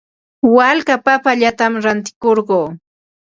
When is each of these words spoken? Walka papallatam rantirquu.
Walka 0.55 0.95
papallatam 1.05 1.73
rantirquu. 1.83 2.61